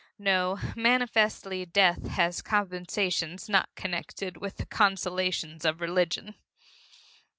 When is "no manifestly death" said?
0.17-2.07